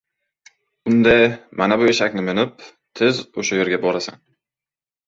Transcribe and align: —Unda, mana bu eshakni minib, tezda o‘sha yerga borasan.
—Unda, 0.91 1.13
mana 1.63 1.77
bu 1.83 1.91
eshakni 1.93 2.27
minib, 2.31 2.67
tezda 3.03 3.29
o‘sha 3.45 3.63
yerga 3.63 3.85
borasan. 3.87 4.23